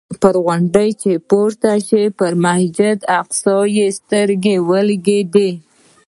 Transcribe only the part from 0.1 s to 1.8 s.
پر غونډۍ چې پورته